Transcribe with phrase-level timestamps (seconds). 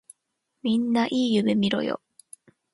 [0.63, 2.01] みんないい夢みろよ。